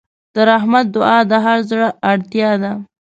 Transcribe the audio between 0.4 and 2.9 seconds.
رحمت دعا د هر زړه اړتیا ده.